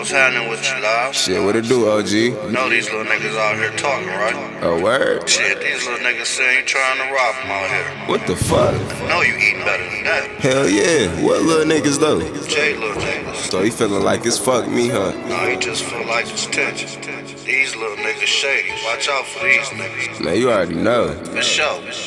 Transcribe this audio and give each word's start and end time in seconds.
What's 0.00 0.12
happening 0.12 0.48
with 0.48 0.64
you, 0.64 0.80
live? 0.80 1.14
Shit, 1.14 1.44
what 1.44 1.56
it 1.56 1.68
do, 1.68 1.86
OG? 1.86 2.50
Know 2.50 2.70
these 2.70 2.88
little 2.88 3.04
niggas 3.04 3.36
out 3.36 3.54
here 3.56 3.70
talking, 3.76 4.08
right? 4.08 4.64
A 4.64 4.82
word? 4.82 5.28
Shit, 5.28 5.60
these 5.60 5.84
little 5.86 6.00
niggas 6.00 6.24
say 6.24 6.58
you 6.58 6.64
trying 6.64 6.96
to 6.96 7.12
rob 7.12 7.34
them 7.36 7.50
out 7.50 7.68
here. 7.68 8.08
What 8.08 8.26
the 8.26 8.34
fuck? 8.34 8.72
Know 9.10 9.20
you 9.20 9.36
eating 9.36 9.60
better 9.60 9.84
than 9.84 10.04
that. 10.04 10.24
Hell 10.40 10.70
yeah. 10.70 11.06
What 11.22 11.42
little 11.42 11.66
niggas 11.66 12.00
though? 12.00 12.20
J 12.48 12.78
little 12.78 12.96
niggas. 12.96 13.50
So 13.50 13.62
he 13.62 13.68
feeling 13.68 14.02
like 14.02 14.24
it's 14.24 14.38
fuck 14.38 14.66
me, 14.68 14.88
huh? 14.88 15.12
No, 15.28 15.46
he 15.46 15.58
just 15.58 15.84
feel 15.84 16.06
like 16.06 16.30
it's 16.30 16.46
tension. 16.46 17.02
These 17.44 17.76
little 17.76 17.98
niggas 17.98 18.24
shady. 18.24 18.70
Watch 18.86 19.06
out 19.06 19.26
for 19.26 19.44
these 19.44 19.68
niggas. 19.68 20.24
Man, 20.24 20.38
you 20.38 20.50
already 20.50 20.76
know. 20.76 21.12
For 21.24 21.42
sure. 21.42 21.66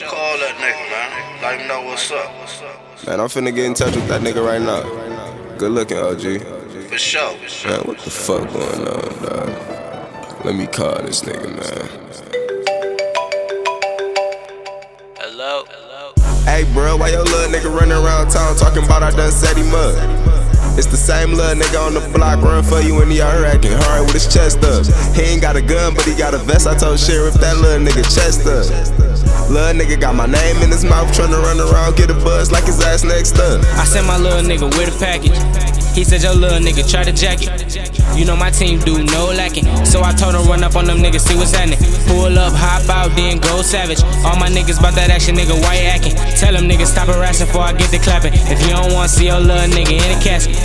Call 0.09 0.39
that 0.39 0.55
nigga, 0.57 0.89
man. 0.89 1.41
Let 1.43 1.61
him 1.61 1.67
know 1.67 1.83
what's 1.83 2.09
up. 2.09 3.05
Man, 3.05 3.19
I'm 3.19 3.27
finna 3.27 3.53
get 3.53 3.65
in 3.65 3.75
touch 3.75 3.93
with 3.93 4.07
that 4.07 4.21
nigga 4.21 4.43
right 4.43 4.59
now. 4.59 4.81
Good 5.59 5.71
looking, 5.71 5.99
OG. 5.99 6.62
For 6.93 6.99
sure. 6.99 7.33
Man, 7.65 7.81
what 7.89 7.97
the 7.97 8.11
fuck 8.11 8.53
going 8.53 8.85
on, 8.85 9.09
dog? 9.25 10.45
Let 10.45 10.53
me 10.53 10.67
call 10.67 10.93
this 11.01 11.21
nigga, 11.21 11.49
man. 11.49 11.89
Hello. 15.17 15.65
Hello. 15.73 16.13
Hey, 16.45 16.71
bro, 16.71 16.97
why 16.97 17.09
your 17.09 17.23
little 17.23 17.49
nigga 17.49 17.73
running 17.73 17.97
around 17.97 18.29
town 18.29 18.55
talking 18.57 18.85
about 18.85 19.01
I 19.01 19.09
done 19.09 19.31
set 19.31 19.57
him 19.57 19.73
up? 19.73 19.97
It's 20.77 20.85
the 20.85 21.01
same 21.01 21.33
little 21.33 21.59
nigga 21.59 21.81
on 21.81 21.95
the 21.95 22.05
block 22.15 22.43
run 22.43 22.61
for 22.61 22.79
you 22.79 22.93
when 22.93 23.09
he 23.09 23.23
out 23.23 23.33
here 23.33 23.45
acting 23.45 23.73
hard 23.73 24.05
with 24.05 24.13
his 24.13 24.31
chest 24.31 24.61
up. 24.61 24.85
He 25.15 25.23
ain't 25.23 25.41
got 25.41 25.55
a 25.55 25.63
gun, 25.63 25.95
but 25.95 26.05
he 26.05 26.13
got 26.13 26.35
a 26.35 26.37
vest. 26.37 26.67
I 26.67 26.77
told 26.77 26.99
Sheriff 26.99 27.33
that 27.41 27.57
little 27.57 27.81
nigga 27.81 28.05
chest 28.05 28.45
up. 28.45 28.69
Little 29.49 29.73
nigga 29.73 29.99
got 29.99 30.13
my 30.13 30.27
name 30.27 30.57
in 30.61 30.69
his 30.69 30.85
mouth, 30.85 31.09
tryna 31.09 31.41
run 31.41 31.57
around, 31.57 31.97
get 31.97 32.11
a 32.11 32.13
buzz 32.13 32.51
like 32.51 32.65
his 32.65 32.85
ass 32.85 33.03
next 33.03 33.39
up. 33.39 33.65
I 33.81 33.83
sent 33.83 34.05
my 34.05 34.19
little 34.19 34.45
nigga 34.45 34.69
with 34.77 34.95
a 34.95 34.99
package. 34.99 35.62
He 35.93 36.03
said 36.03 36.23
your 36.23 36.33
little 36.33 36.59
nigga 36.59 36.89
try 36.89 37.03
to 37.03 37.13
jack 37.13 37.39
it. 37.41 38.17
You 38.17 38.25
know 38.25 38.35
my 38.35 38.49
team 38.49 38.79
do 38.79 39.03
no 39.03 39.25
lacking. 39.29 39.65
So 39.85 40.01
I 40.01 40.11
told 40.11 40.33
him 40.33 40.47
run 40.47 40.63
up 40.63 40.75
on 40.75 40.85
them 40.85 40.97
niggas, 40.97 41.21
see 41.21 41.35
what's 41.35 41.53
happening. 41.53 41.77
Pull 42.07 42.37
up, 42.37 42.53
hop 42.53 42.89
out, 42.89 43.15
then 43.15 43.37
go 43.37 43.61
savage. 43.61 44.01
All 44.25 44.37
my 44.37 44.49
niggas 44.49 44.81
bout 44.81 44.95
that 44.95 45.09
action, 45.09 45.35
nigga, 45.35 45.53
why 45.61 45.81
you 45.81 45.87
acting? 45.87 46.15
Tell 46.37 46.53
them 46.53 46.65
niggas 46.67 46.87
stop 46.87 47.07
harassing 47.07 47.47
before 47.47 47.61
I 47.61 47.73
get 47.73 47.91
the 47.91 47.99
clapping. 47.99 48.33
If 48.33 48.61
you 48.61 48.69
don't 48.69 48.91
wanna 48.93 49.07
see 49.07 49.27
your 49.27 49.39
little 49.39 49.69
nigga 49.69 49.93
in 49.93 50.09
the 50.17 50.19
casket. 50.23 50.57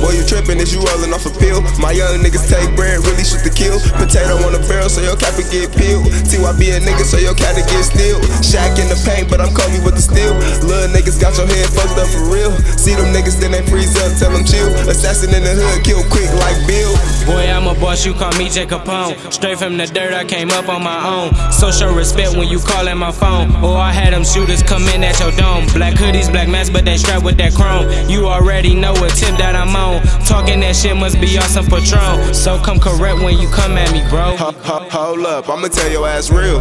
Boy, 0.00 0.16
you 0.16 0.24
trippin', 0.24 0.62
is 0.62 0.72
you 0.72 0.80
rollin' 0.80 1.12
off 1.12 1.26
a 1.26 1.32
pill? 1.36 1.60
My 1.82 1.92
young 1.92 2.22
niggas 2.22 2.48
take 2.48 2.72
bread, 2.78 3.02
really 3.04 3.26
shoot 3.26 3.42
the 3.44 3.52
kill. 3.52 3.76
Potato 3.98 4.38
on 4.46 4.56
the 4.56 4.62
barrel, 4.64 4.88
so 4.88 5.02
your 5.02 5.18
cap 5.18 5.36
get 5.50 5.68
peeled. 5.76 6.06
TYB 6.30 6.62
a 6.72 6.80
nigga, 6.80 7.04
so 7.04 7.18
your 7.18 7.34
cat 7.34 7.58
get 7.58 7.84
stilled. 7.84 8.22
Shack 8.40 8.78
in 8.78 8.88
the 8.88 8.98
paint, 9.04 9.28
but 9.28 9.42
I'm 9.42 9.52
Kobe 9.52 9.82
with 9.84 9.98
the 9.98 10.04
steel. 10.04 10.32
Little 10.64 10.88
niggas 10.88 11.20
got 11.20 11.36
your 11.36 11.46
head 11.46 11.68
fucked 11.68 12.00
up 12.00 12.08
for 12.08 12.24
real. 12.32 12.54
See 12.80 12.94
them 12.96 13.12
niggas, 13.12 13.36
then 13.42 13.52
they 13.52 13.62
freeze 13.68 13.92
up, 14.00 14.14
tell 14.16 14.32
them 14.32 14.46
chill. 14.46 14.70
Assassin 14.88 15.34
in 15.34 15.44
the 15.44 15.52
hood, 15.52 15.84
kill 15.84 16.00
quick 16.08 16.30
like 16.40 16.56
Bill. 16.64 16.94
Boy, 17.28 17.50
I'm 17.52 17.68
a 17.68 17.74
boss, 17.76 18.06
you 18.06 18.14
call 18.14 18.32
me 18.40 18.48
J 18.48 18.64
Capone. 18.64 19.14
Straight 19.32 19.58
from 19.58 19.76
the 19.76 19.86
dirt, 19.86 20.14
I 20.14 20.24
came 20.24 20.50
up 20.50 20.68
on 20.68 20.82
my 20.82 20.98
own. 21.04 21.34
So 21.52 21.70
show 21.70 21.92
respect 21.92 22.32
when 22.36 22.48
you 22.48 22.58
callin' 22.58 22.98
my 22.98 23.12
phone. 23.12 23.52
Or 23.62 23.76
I 23.76 23.92
had 23.92 24.12
them 24.12 24.24
shooters 24.24 24.62
come 24.62 24.88
in 24.94 25.04
at 25.04 25.20
your 25.20 25.32
dome. 25.32 25.66
Black 25.74 25.94
hoodies, 25.94 26.30
black 26.30 26.48
masks, 26.48 26.70
but 26.70 26.84
they 26.84 26.96
strapped 26.96 27.24
with 27.24 27.36
that 27.36 27.52
chrome. 27.54 27.86
You 28.08 28.26
already 28.26 28.74
know 28.74 28.92
what 28.94 29.12
tip 29.14 29.36
that 29.36 29.54
I'm 29.54 29.76
on. 29.76 29.81
Talking 30.26 30.60
that 30.60 30.76
shit 30.76 30.96
must 30.96 31.20
be 31.20 31.36
awesome 31.38 31.66
Patron. 31.66 32.32
So 32.34 32.58
come 32.62 32.78
correct 32.78 33.20
when 33.20 33.38
you 33.38 33.48
come 33.48 33.76
at 33.76 33.90
me, 33.92 34.00
bro. 34.08 34.36
Ho- 34.36 34.52
ho- 34.62 34.88
Hold 34.90 35.26
up, 35.26 35.48
I'ma 35.48 35.68
tell 35.68 35.90
your 35.90 36.06
ass 36.06 36.30
real. 36.30 36.60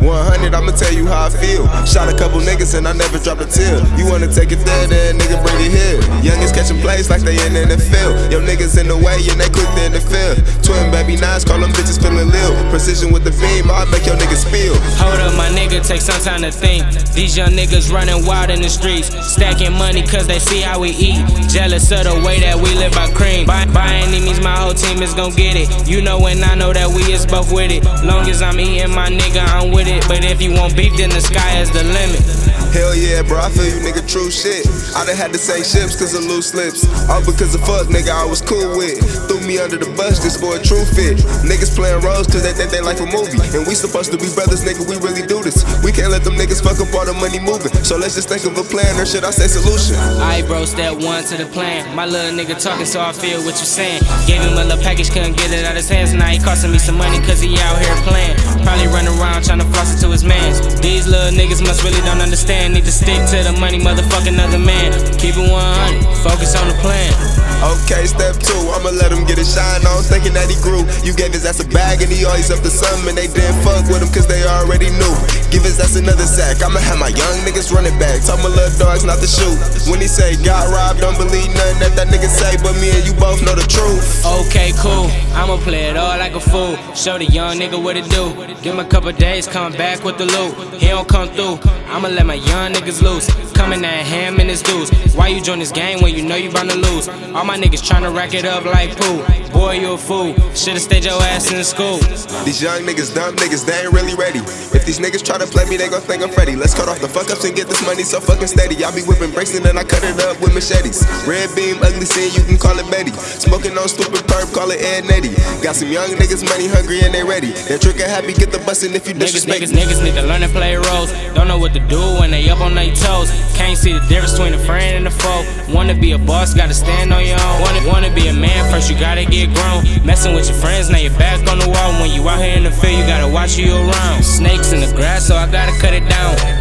100, 0.00 0.54
I'ma 0.54 0.72
tell 0.72 0.92
you 0.92 1.06
how 1.06 1.26
I 1.26 1.30
feel. 1.30 1.68
Shot 1.84 2.08
a 2.08 2.16
couple 2.16 2.40
niggas 2.40 2.76
and 2.76 2.88
I 2.88 2.92
never 2.92 3.18
dropped 3.18 3.42
a 3.42 3.46
tear. 3.46 3.76
You 4.00 4.08
wanna 4.08 4.32
take 4.32 4.50
it 4.52 4.64
there, 4.64 4.86
then 4.88 5.18
nigga 5.18 5.36
bring 5.44 5.60
it 5.60 5.72
here. 5.72 6.00
Youngest 6.24 6.54
catching 6.54 6.80
plays 6.80 7.10
like 7.10 7.20
they 7.22 7.36
in 7.46 7.52
the 7.52 7.76
NFL. 7.76 8.32
Yo 8.32 8.40
niggas 8.40 8.80
in 8.80 8.88
the 8.88 8.96
way 8.96 9.20
and 9.28 9.36
they 9.36 9.50
quick 9.52 9.68
to 9.76 9.82
interfere. 9.84 10.40
Twin 10.64 10.90
baby 10.90 11.20
nines, 11.20 11.44
call 11.44 11.60
them 11.60 11.70
bitches 11.76 12.00
feeling 12.00 12.32
lil. 12.32 12.52
Precision 12.70 13.12
with 13.12 13.24
the 13.24 13.34
beam, 13.36 13.70
I'll 13.70 13.84
make 13.92 14.06
your 14.06 14.16
niggas 14.16 14.48
feel. 14.48 14.72
Hold 14.96 15.20
up, 15.20 15.36
my 15.36 15.52
nigga, 15.52 15.84
take 15.84 16.00
some 16.00 16.20
time 16.24 16.40
to 16.42 16.50
think. 16.50 16.88
These 17.12 17.36
young 17.36 17.52
niggas 17.52 17.92
running 17.92 18.24
wild 18.24 18.48
in 18.48 18.62
the 18.62 18.70
streets, 18.70 19.12
stacking 19.20 19.76
money 19.76 20.00
cause 20.00 20.26
they 20.26 20.38
see 20.38 20.60
how 20.60 20.80
we 20.80 20.90
eat. 20.96 21.20
Jealous 21.52 21.92
of 21.92 22.04
the 22.04 22.16
way 22.24 22.40
that 22.40 22.56
we 22.56 22.72
live 22.74 22.92
by 22.92 23.10
cream. 23.12 23.46
By, 23.46 23.66
by 23.66 24.00
any 24.00 24.24
means, 24.24 24.40
my 24.40 24.56
whole 24.56 24.74
team 24.74 25.02
is 25.02 25.12
gon' 25.12 25.34
get 25.34 25.56
it. 25.56 25.68
You 25.88 26.00
know 26.00 26.24
and 26.26 26.42
I 26.42 26.54
know 26.54 26.72
that 26.72 26.88
we 26.88 27.02
is 27.12 27.26
both 27.26 27.52
with 27.52 27.70
it. 27.70 27.84
Long 28.04 28.28
as 28.28 28.40
I'm 28.40 28.58
eating 28.60 28.94
my 28.94 29.08
nigga, 29.08 29.44
I'm 29.44 29.70
with 29.70 29.88
it. 29.88 29.89
But 30.06 30.22
if 30.22 30.40
you 30.40 30.52
want 30.54 30.76
beef, 30.76 30.94
then 30.96 31.10
the 31.10 31.20
sky 31.20 31.58
is 31.58 31.70
the 31.70 31.82
limit. 31.82 32.22
Hell 32.70 32.94
yeah, 32.94 33.26
bro, 33.26 33.42
I 33.42 33.50
feel 33.50 33.66
you, 33.66 33.82
nigga, 33.82 34.06
true 34.06 34.30
shit. 34.30 34.62
I 34.94 35.02
done 35.02 35.18
had 35.18 35.34
to 35.34 35.40
say 35.42 35.66
ships 35.66 35.98
cause 35.98 36.14
of 36.14 36.22
loose 36.22 36.54
slips. 36.54 36.86
All 37.10 37.18
because 37.26 37.50
of 37.58 37.66
fuck, 37.66 37.90
nigga, 37.90 38.14
I 38.14 38.22
was 38.22 38.38
cool 38.38 38.78
with. 38.78 39.02
Threw 39.26 39.42
me 39.42 39.58
under 39.58 39.74
the 39.74 39.90
bus, 39.98 40.22
this 40.22 40.38
boy 40.38 40.62
true 40.62 40.86
fit. 40.94 41.18
Niggas 41.42 41.74
playing 41.74 41.98
roles 42.06 42.30
cause 42.30 42.46
they 42.46 42.54
think 42.54 42.70
they 42.70 42.78
like 42.78 43.02
a 43.02 43.10
movie. 43.10 43.42
And 43.58 43.66
we 43.66 43.74
supposed 43.74 44.14
to 44.14 44.18
be 44.22 44.30
brothers, 44.38 44.62
nigga, 44.62 44.86
we 44.86 45.02
really 45.02 45.26
do 45.26 45.42
this. 45.42 45.66
We 45.82 45.90
can't 45.90 46.14
let 46.14 46.22
them 46.22 46.38
niggas 46.38 46.62
fuck 46.62 46.78
up 46.78 46.94
all 46.94 47.02
the 47.02 47.16
money 47.18 47.42
moving. 47.42 47.74
So 47.82 47.98
let's 47.98 48.14
just 48.14 48.30
think 48.30 48.46
of 48.46 48.54
a 48.54 48.62
plan, 48.62 48.94
or 49.02 49.06
should 49.06 49.26
I 49.26 49.34
say 49.34 49.50
solution? 49.50 49.98
Alright, 50.22 50.46
bro, 50.46 50.62
step 50.62 50.94
one 50.94 51.26
to 51.26 51.34
the 51.42 51.50
plan. 51.50 51.90
My 51.98 52.06
little 52.06 52.30
nigga 52.30 52.54
talking, 52.54 52.86
so 52.86 53.02
I 53.02 53.10
feel 53.10 53.42
what 53.42 53.58
you 53.58 53.66
saying. 53.66 54.06
Gave 54.30 54.46
him 54.46 54.54
a 54.54 54.62
little 54.62 54.78
package, 54.78 55.10
couldn't 55.10 55.34
get 55.34 55.50
it 55.50 55.66
out 55.66 55.74
his 55.74 55.90
hands. 55.90 56.14
Now 56.14 56.30
he 56.30 56.38
costing 56.38 56.70
me 56.70 56.78
some 56.78 56.94
money, 57.02 57.18
cause 57.26 57.42
he 57.42 57.58
out 57.58 57.82
here 57.82 57.98
playing. 58.06 58.38
Probably 58.62 58.86
running 58.86 59.18
around 59.18 59.44
trying 59.44 59.58
to 59.58 59.66
floss 59.66 59.94
it 59.94 60.00
to 60.04 60.10
his 60.10 60.24
mans. 60.24 60.60
These 60.80 61.06
little 61.06 61.32
niggas 61.32 61.60
must 61.66 61.82
really 61.82 62.00
don't 62.02 62.20
understand. 62.20 62.74
Need 62.74 62.84
to 62.84 62.92
stick 62.92 63.18
to 63.30 63.42
the 63.42 63.56
money, 63.58 63.78
motherfucking 63.78 64.38
other 64.38 64.58
man. 64.58 64.92
Keep 65.18 65.36
it 65.36 65.50
100, 65.50 66.16
focus 66.22 66.54
on 66.56 66.68
the 66.68 66.74
plan. 66.74 67.49
Okay, 67.60 68.08
step 68.08 68.40
two, 68.40 68.56
I'ma 68.72 68.88
let 68.96 69.12
him 69.12 69.28
get 69.28 69.36
his 69.36 69.52
shine 69.52 69.84
on, 69.84 70.00
thinking 70.02 70.32
that 70.32 70.48
he 70.48 70.56
grew. 70.64 70.80
You 71.04 71.12
gave 71.12 71.36
his 71.36 71.44
ass 71.44 71.60
a 71.60 71.68
bag 71.68 72.00
and 72.00 72.08
he 72.08 72.24
always 72.24 72.50
up 72.50 72.64
to 72.64 72.72
something, 72.72 73.12
and 73.12 73.18
they 73.18 73.28
didn't 73.28 73.60
fuck 73.60 73.84
with 73.92 74.00
him 74.00 74.08
cause 74.08 74.26
they 74.26 74.40
already 74.48 74.88
knew. 74.88 75.14
Give 75.52 75.60
his 75.60 75.76
ass 75.76 75.96
another 75.96 76.24
sack, 76.24 76.64
I'ma 76.64 76.80
have 76.80 76.96
my 76.96 77.12
young 77.12 77.36
niggas 77.44 77.68
running 77.68 77.96
back. 78.00 78.24
Tell 78.24 78.40
my 78.40 78.48
little 78.48 78.72
dogs 78.80 79.04
not 79.04 79.20
to 79.20 79.28
shoot. 79.28 79.60
When 79.92 80.00
he 80.00 80.08
say 80.08 80.40
got 80.40 80.72
robbed, 80.72 81.04
don't 81.04 81.20
believe 81.20 81.52
nothing 81.52 81.84
that 81.84 81.92
that 82.00 82.08
nigga 82.08 82.32
say, 82.32 82.56
but 82.64 82.72
me 82.80 82.96
and 82.96 83.04
you 83.04 83.12
both 83.20 83.44
know 83.44 83.52
the 83.52 83.66
truth. 83.68 84.24
Okay, 84.24 84.72
cool. 84.80 85.12
I'ma 85.36 85.60
play 85.60 85.92
it 85.92 85.96
all 86.00 86.16
like 86.16 86.32
a 86.32 86.40
fool. 86.40 86.80
Show 86.96 87.18
the 87.18 87.26
young 87.26 87.60
nigga 87.60 87.76
what 87.76 87.96
it 87.96 88.08
do. 88.08 88.32
Give 88.64 88.72
him 88.72 88.80
a 88.80 88.88
couple 88.88 89.12
days, 89.12 89.46
come 89.46 89.72
back 89.72 90.02
with 90.02 90.16
the 90.16 90.24
loot. 90.24 90.80
He 90.80 90.88
don't 90.88 91.08
come 91.08 91.28
through. 91.28 91.60
I'ma 91.92 92.08
let 92.08 92.24
my 92.24 92.40
young 92.40 92.72
niggas 92.72 93.02
loose. 93.02 93.28
Coming 93.52 93.84
at 93.84 94.06
him 94.06 94.40
and 94.40 94.48
his 94.48 94.62
dudes. 94.62 94.90
Why 95.14 95.28
you 95.28 95.42
join 95.42 95.58
this 95.58 95.72
game 95.72 96.00
when 96.00 96.14
you 96.14 96.22
know 96.22 96.36
you 96.36 96.50
bound 96.50 96.70
to 96.70 96.76
lose? 96.76 97.08
All 97.34 97.44
my 97.50 97.58
niggas 97.58 97.82
tryna 97.82 98.14
rack 98.14 98.32
it 98.32 98.44
up 98.44 98.64
like 98.64 98.94
poo. 98.94 99.18
Boy, 99.50 99.82
you 99.82 99.94
a 99.94 99.98
fool. 99.98 100.38
Should've 100.54 100.80
stayed 100.80 101.04
your 101.04 101.18
ass 101.34 101.50
in 101.50 101.64
school. 101.64 101.98
These 102.46 102.62
young 102.62 102.86
niggas, 102.86 103.10
dumb 103.12 103.34
niggas, 103.34 103.66
they 103.66 103.74
ain't 103.82 103.92
really 103.92 104.14
ready. 104.14 104.38
If 104.70 104.86
these 104.86 105.00
niggas 105.02 105.24
try 105.26 105.36
to 105.36 105.46
play 105.50 105.66
me, 105.66 105.76
they 105.76 105.88
gon' 105.90 106.00
think 106.00 106.22
I'm 106.22 106.30
Freddy. 106.30 106.54
Let's 106.54 106.74
cut 106.78 106.86
off 106.88 107.00
the 107.00 107.08
fuck 107.08 107.26
ups 107.28 107.42
and 107.42 107.56
get 107.56 107.66
this 107.66 107.82
money 107.84 108.04
so 108.04 108.20
fucking 108.20 108.46
steady. 108.46 108.78
I 108.84 108.94
be 108.94 109.02
whipping 109.02 109.32
breaks 109.34 109.50
and 109.58 109.66
then 109.66 109.76
I 109.76 109.82
cut 109.82 110.04
it 110.04 110.14
up 110.22 110.38
with 110.40 110.54
machetes. 110.54 111.02
Red 111.26 111.50
beam, 111.58 111.82
ugly 111.82 112.06
scene, 112.06 112.30
you 112.38 112.46
can 112.46 112.54
call 112.56 112.78
it 112.78 112.86
Betty. 112.86 113.10
Smoking 113.42 113.74
on 113.76 113.88
stupid 113.90 114.22
perp, 114.30 114.54
call 114.54 114.70
it 114.70 114.78
Ed 114.78 115.10
Netty. 115.10 115.34
Got 115.58 115.74
some 115.74 115.90
young 115.90 116.06
niggas, 116.22 116.46
money 116.46 116.70
hungry 116.70 117.02
and 117.02 117.10
they 117.12 117.24
ready. 117.26 117.50
They're 117.66 117.82
trigger 117.82 118.06
happy, 118.06 118.30
get 118.32 118.54
the 118.54 118.62
bustin' 118.62 118.94
if 118.94 119.08
you 119.10 119.14
Niggas, 119.18 119.42
disrespect. 119.42 119.66
niggas, 119.66 119.74
niggas 119.74 120.04
need 120.06 120.14
to 120.14 120.22
learn 120.22 120.46
to 120.46 120.48
play 120.54 120.78
roles. 120.78 121.10
Don't 121.34 121.48
know 121.50 121.58
what 121.58 121.74
to 121.74 121.82
do 121.90 121.98
when 122.22 122.30
they 122.30 122.46
up 122.48 122.62
on 122.62 122.78
their 122.78 122.94
toes. 122.94 123.34
Can't 123.58 123.74
see 123.76 123.92
the 123.92 124.04
difference 124.06 124.38
between 124.38 124.54
a 124.54 124.62
friend 124.62 125.02
and 125.02 125.06
a 125.08 125.10
foe. 125.10 125.42
Wanna 125.74 125.98
be 125.98 126.12
a 126.14 126.18
boss, 126.18 126.54
gotta 126.54 126.74
stand 126.74 127.12
on 127.12 127.26
your 127.26 127.39
own. 127.44 127.60
Wanna, 127.62 127.88
wanna 127.88 128.14
be 128.14 128.28
a 128.28 128.32
man 128.32 128.70
first, 128.70 128.90
you 128.90 128.98
gotta 128.98 129.24
get 129.24 129.52
grown. 129.54 129.84
Messing 130.04 130.34
with 130.34 130.48
your 130.48 130.58
friends, 130.58 130.90
now 130.90 130.98
you're 130.98 131.16
back 131.18 131.40
on 131.48 131.58
the 131.58 131.68
wall. 131.68 131.92
When 132.00 132.10
you 132.10 132.28
out 132.28 132.42
here 132.42 132.56
in 132.56 132.64
the 132.64 132.70
field, 132.70 132.98
you 132.98 133.06
gotta 133.06 133.28
watch 133.28 133.56
who 133.56 133.62
you 133.62 133.76
around. 133.76 134.22
Snakes 134.24 134.72
in 134.72 134.80
the 134.80 134.92
grass, 134.94 135.26
so 135.26 135.36
I 135.36 135.50
gotta 135.50 135.72
cut 135.80 135.94
it 135.94 136.08
down. 136.08 136.59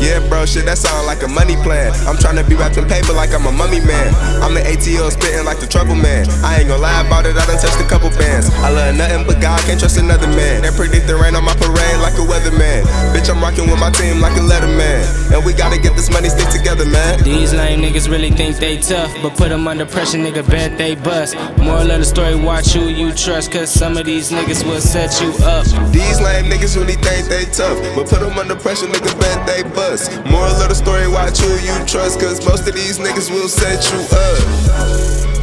Yeah, 0.00 0.20
bro, 0.28 0.44
shit, 0.44 0.66
that 0.66 0.78
sound 0.78 1.06
like 1.06 1.22
a 1.22 1.28
money 1.28 1.56
plan. 1.64 1.92
I'm 2.04 2.20
tryna 2.20 2.46
be 2.48 2.54
wrapped 2.54 2.76
in 2.76 2.86
paper 2.86 3.12
like 3.12 3.32
I'm 3.32 3.46
a 3.46 3.52
mummy 3.52 3.80
man. 3.80 4.12
I'm 4.44 4.56
an 4.56 4.64
ATL 4.68 5.10
spitting 5.10 5.44
like 5.44 5.58
the 5.58 5.66
trouble 5.66 5.94
man. 5.96 6.28
I 6.44 6.60
ain't 6.60 6.68
gonna 6.68 6.82
lie 6.82 7.00
about 7.00 7.24
it, 7.24 7.36
I 7.36 7.46
done 7.46 7.56
touched 7.56 7.80
a 7.80 7.88
couple 7.88 8.10
bands. 8.10 8.50
I 8.60 8.68
love 8.68 8.94
nothing 8.94 9.24
but 9.26 9.40
God, 9.40 9.58
can't 9.64 9.80
trust 9.80 9.96
another 9.96 10.28
man. 10.28 10.62
They 10.62 10.70
predict 10.76 11.06
the 11.06 11.16
rain 11.16 11.34
on 11.34 11.44
my 11.44 11.56
parade 11.56 11.98
like 12.04 12.14
a 12.20 12.26
weatherman. 12.28 12.84
Bitch, 13.16 13.32
I'm 13.32 13.40
rocking 13.40 13.70
with 13.70 13.80
my 13.80 13.90
team 13.90 14.20
like 14.20 14.36
a 14.36 14.44
letterman. 14.44 15.32
And 15.32 15.44
we 15.44 15.52
gotta 15.56 15.80
get 15.80 15.96
this 15.96 16.12
money 16.12 16.28
stick 16.28 16.50
together, 16.52 16.84
man. 16.84 17.24
These 17.24 17.54
lame 17.54 17.80
niggas 17.80 18.10
really 18.10 18.30
think 18.30 18.56
they 18.56 18.76
tough, 18.76 19.14
but 19.22 19.32
put 19.34 19.48
them 19.48 19.66
under 19.66 19.86
pressure, 19.86 20.18
nigga, 20.18 20.44
bet 20.48 20.76
they 20.76 20.94
bust. 20.94 21.36
Moral 21.56 21.90
of 21.90 21.98
the 22.00 22.04
story, 22.04 22.36
watch 22.36 22.74
who 22.74 22.88
you 22.88 23.12
trust, 23.12 23.50
cause 23.50 23.72
some 23.72 23.96
of 23.96 24.04
these 24.04 24.30
niggas 24.30 24.66
will 24.66 24.80
set 24.80 25.20
you 25.22 25.32
up. 25.44 25.64
These 25.90 26.20
lame 26.20 26.52
niggas 26.52 26.76
really 26.76 27.00
think 27.00 27.28
they 27.28 27.46
tough, 27.46 27.80
but 27.96 28.08
put 28.08 28.20
them 28.20 28.36
under 28.38 28.56
pressure, 28.56 28.86
nigga, 28.86 29.12
bet 29.18 29.46
they 29.46 29.62
bust. 29.62 29.75
Moral 29.76 30.56
of 30.62 30.68
the 30.70 30.74
story, 30.74 31.06
watch 31.06 31.38
who 31.38 31.52
you 31.58 31.84
trust, 31.84 32.18
cause 32.18 32.44
most 32.46 32.66
of 32.66 32.74
these 32.74 32.98
niggas 32.98 33.30
will 33.30 33.48
set 33.48 33.84
you 33.92 34.00
up. 34.16 35.35